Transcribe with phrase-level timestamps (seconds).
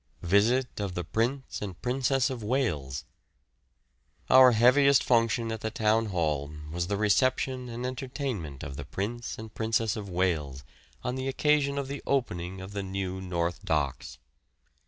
[0.23, 3.05] VISIT OF THE PRINCE AND PRINCESS OF WALES.
[4.31, 9.37] Our heaviest function at the Town Hall was the reception and entertainment of the Prince
[9.37, 10.63] and Princess of Wales
[11.03, 14.17] on the occasion of the opening of the new north docks.